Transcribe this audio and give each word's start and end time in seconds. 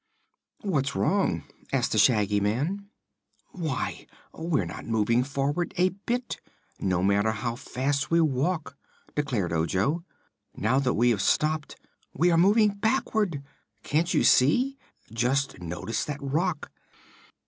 "What's 0.61 0.95
wrong?" 0.95 1.43
asked 1.71 1.91
the 1.91 1.99
Shaggy 1.99 2.39
Man. 2.39 2.89
"Why, 3.51 4.07
we're 4.33 4.65
not 4.65 4.87
moving 4.87 5.23
forward 5.23 5.75
a 5.77 5.89
bit, 5.89 6.41
no 6.79 7.03
matter 7.03 7.29
how 7.31 7.55
fast 7.55 8.09
we 8.09 8.19
walk," 8.19 8.75
declared 9.13 9.53
Ojo. 9.53 10.03
"Now 10.57 10.79
that 10.79 10.95
we 10.95 11.11
have 11.11 11.21
stopped, 11.21 11.75
we 12.15 12.31
are 12.31 12.37
moving 12.39 12.69
backward! 12.73 13.43
Can't 13.83 14.11
you 14.11 14.23
see? 14.23 14.75
Just 15.13 15.61
notice 15.61 16.03
that 16.05 16.19
rock." 16.19 16.71